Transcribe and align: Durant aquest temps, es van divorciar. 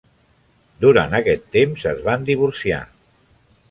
Durant 0.85 1.13
aquest 1.19 1.47
temps, 1.59 1.87
es 1.95 2.03
van 2.09 2.29
divorciar. 2.35 2.85